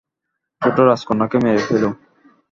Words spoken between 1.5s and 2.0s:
ফেলো।